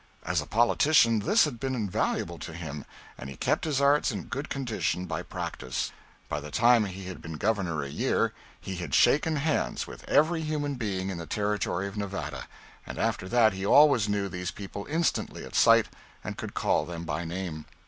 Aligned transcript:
As 0.25 0.41
a 0.41 0.47
politician 0.47 1.19
this 1.19 1.43
had 1.45 1.59
been 1.59 1.87
valuable 1.87 2.39
to 2.39 2.53
him, 2.53 2.85
and 3.19 3.29
he 3.29 3.35
kept 3.35 3.65
his 3.65 3.79
arts 3.79 4.11
in 4.11 4.23
good 4.23 4.49
condition 4.49 5.05
by 5.05 5.21
practice. 5.21 5.91
By 6.27 6.39
the 6.39 6.49
time 6.49 6.85
he 6.85 7.03
had 7.05 7.21
been 7.21 7.33
Governor 7.33 7.83
a 7.83 7.87
year, 7.87 8.33
he 8.59 8.77
had 8.77 8.95
shaken 8.95 9.35
hands 9.35 9.85
with 9.85 10.03
every 10.09 10.41
human 10.41 10.73
being 10.73 11.11
in 11.11 11.19
the 11.19 11.27
Territory 11.27 11.87
of 11.87 11.97
Nevada, 11.97 12.47
and 12.83 12.97
after 12.97 13.29
that 13.29 13.53
he 13.53 13.63
always 13.63 14.09
knew 14.09 14.27
these 14.27 14.49
people 14.49 14.87
instantly 14.89 15.45
at 15.45 15.53
sight 15.53 15.85
and 16.23 16.35
could 16.35 16.55
call 16.55 16.83
them 16.87 17.03
by 17.03 17.23
name. 17.23 17.65